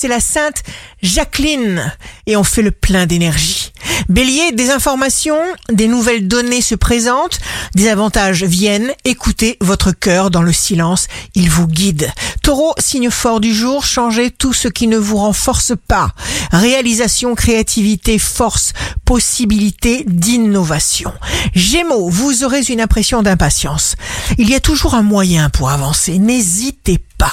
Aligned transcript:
c'est 0.00 0.08
la 0.08 0.20
sainte 0.20 0.62
Jacqueline 1.02 1.92
et 2.26 2.34
on 2.34 2.42
fait 2.42 2.62
le 2.62 2.70
plein 2.70 3.04
d'énergie. 3.04 3.70
Bélier, 4.08 4.52
des 4.52 4.70
informations, 4.70 5.38
des 5.70 5.88
nouvelles 5.88 6.26
données 6.26 6.62
se 6.62 6.74
présentent, 6.74 7.38
des 7.74 7.86
avantages 7.86 8.42
viennent, 8.42 8.92
écoutez 9.04 9.58
votre 9.60 9.92
cœur 9.92 10.30
dans 10.30 10.40
le 10.40 10.54
silence, 10.54 11.06
il 11.34 11.50
vous 11.50 11.66
guide. 11.66 12.10
Taureau, 12.42 12.72
signe 12.78 13.10
fort 13.10 13.40
du 13.40 13.54
jour, 13.54 13.84
changez 13.84 14.30
tout 14.30 14.52
ce 14.52 14.68
qui 14.68 14.86
ne 14.86 14.96
vous 14.96 15.18
renforce 15.18 15.72
pas. 15.88 16.12
Réalisation, 16.52 17.34
créativité, 17.34 18.18
force, 18.18 18.72
possibilité 19.04 20.04
d'innovation. 20.06 21.12
Gémeaux, 21.54 22.08
vous 22.08 22.44
aurez 22.44 22.62
une 22.62 22.80
impression 22.80 23.22
d'impatience. 23.22 23.96
Il 24.38 24.48
y 24.48 24.54
a 24.54 24.60
toujours 24.60 24.94
un 24.94 25.02
moyen 25.02 25.50
pour 25.50 25.70
avancer, 25.70 26.18
n'hésitez 26.18 26.98
pas. 27.18 27.32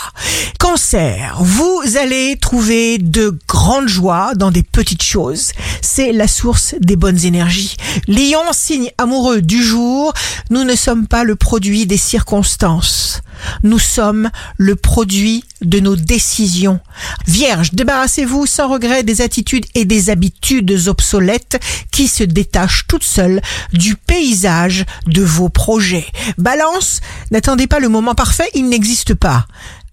Cancer, 0.59 1.37
vous 1.39 1.81
allez 1.97 2.37
trouver 2.41 2.97
de 2.97 3.37
grandes 3.47 3.87
joies 3.87 4.33
dans 4.35 4.51
des 4.51 4.63
petites 4.63 5.03
choses. 5.03 5.51
C'est 5.81 6.11
la 6.11 6.27
source 6.27 6.75
des 6.79 6.95
bonnes 6.95 7.23
énergies. 7.23 7.77
Lion, 8.07 8.41
signe 8.51 8.91
amoureux 8.97 9.41
du 9.41 9.63
jour, 9.63 10.13
nous 10.49 10.65
ne 10.65 10.75
sommes 10.75 11.07
pas 11.07 11.23
le 11.23 11.35
produit 11.35 11.85
des 11.85 11.97
circonstances. 11.97 13.21
Nous 13.63 13.79
sommes 13.79 14.29
le 14.57 14.75
produit 14.75 15.43
de 15.61 15.79
nos 15.79 15.95
décisions. 15.95 16.79
Vierge, 17.27 17.73
débarrassez-vous 17.73 18.45
sans 18.45 18.67
regret 18.67 19.03
des 19.03 19.21
attitudes 19.21 19.65
et 19.75 19.85
des 19.85 20.09
habitudes 20.09 20.87
obsolètes 20.87 21.59
qui 21.91 22.07
se 22.07 22.23
détachent 22.23 22.85
toutes 22.87 23.03
seules 23.03 23.41
du 23.73 23.95
paysage 23.95 24.85
de 25.05 25.21
vos 25.21 25.49
projets. 25.49 26.05
Balance, 26.37 27.01
n'attendez 27.31 27.67
pas 27.67 27.79
le 27.79 27.89
moment 27.89 28.15
parfait, 28.15 28.49
il 28.53 28.69
n'existe 28.69 29.13
pas 29.13 29.47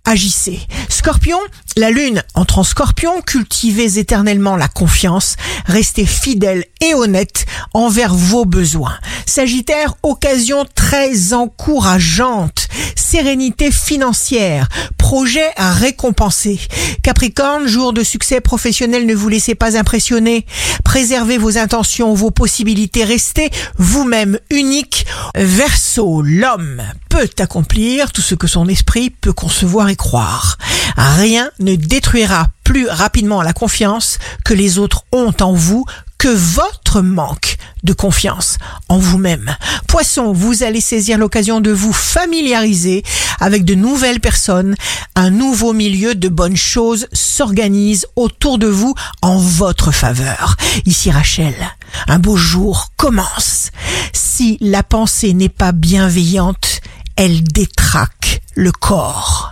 agissez. 0.04 0.60
Scorpion, 0.88 1.38
la 1.76 1.90
lune 1.90 2.22
entre 2.34 2.58
en 2.58 2.64
scorpion, 2.64 3.22
cultivez 3.22 3.98
éternellement 3.98 4.56
la 4.56 4.68
confiance, 4.68 5.36
restez 5.66 6.06
fidèle 6.06 6.64
et 6.80 6.94
honnête 6.94 7.46
envers 7.72 8.14
vos 8.14 8.44
besoins. 8.44 8.98
Sagittaire, 9.26 9.94
occasion 10.02 10.64
très 10.74 11.32
encourageante, 11.32 12.68
sérénité 12.94 13.70
financière, 13.70 14.68
projet 14.98 15.50
à 15.56 15.72
récompenser. 15.72 16.60
Capricorne, 17.02 17.66
jour 17.66 17.92
de 17.92 18.02
succès 18.02 18.40
professionnel, 18.40 19.06
ne 19.06 19.14
vous 19.14 19.28
laissez 19.28 19.54
pas 19.54 19.76
impressionner, 19.76 20.46
préservez 20.84 21.38
vos 21.38 21.58
intentions, 21.58 22.14
vos 22.14 22.30
possibilités, 22.30 23.04
restez 23.04 23.50
vous-même 23.78 24.38
unique. 24.50 25.06
Verseau, 25.34 26.22
l'homme 26.22 26.82
peut 27.08 27.30
accomplir 27.38 28.12
tout 28.12 28.22
ce 28.22 28.34
que 28.34 28.46
son 28.46 28.68
esprit 28.68 29.10
peut 29.10 29.32
concevoir 29.32 29.88
et 29.88 29.96
croire. 29.96 30.58
Rien 30.96 31.50
ne 31.60 31.74
détruira 31.74 32.48
plus 32.64 32.88
rapidement 32.88 33.42
la 33.42 33.52
confiance 33.52 34.18
que 34.44 34.54
les 34.54 34.78
autres 34.78 35.04
ont 35.12 35.34
en 35.40 35.52
vous 35.52 35.84
que 36.24 36.30
votre 36.30 37.02
manque 37.02 37.58
de 37.82 37.92
confiance 37.92 38.56
en 38.88 38.96
vous-même. 38.96 39.54
Poisson, 39.86 40.32
vous 40.32 40.62
allez 40.62 40.80
saisir 40.80 41.18
l'occasion 41.18 41.60
de 41.60 41.70
vous 41.70 41.92
familiariser 41.92 43.02
avec 43.40 43.66
de 43.66 43.74
nouvelles 43.74 44.20
personnes. 44.20 44.74
Un 45.16 45.28
nouveau 45.28 45.74
milieu 45.74 46.14
de 46.14 46.30
bonnes 46.30 46.56
choses 46.56 47.08
s'organise 47.12 48.06
autour 48.16 48.56
de 48.56 48.68
vous 48.68 48.94
en 49.20 49.36
votre 49.36 49.92
faveur. 49.92 50.56
Ici 50.86 51.10
Rachel, 51.10 51.54
un 52.08 52.18
beau 52.18 52.38
jour 52.38 52.92
commence. 52.96 53.70
Si 54.14 54.56
la 54.62 54.82
pensée 54.82 55.34
n'est 55.34 55.50
pas 55.50 55.72
bienveillante, 55.72 56.80
elle 57.16 57.44
détraque 57.44 58.40
le 58.54 58.72
corps. 58.72 59.43